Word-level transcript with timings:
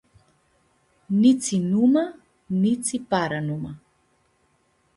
Nitsi 1.19 1.55
numã, 1.69 2.03
nitsi 2.61 2.95
paranumã. 3.09 3.71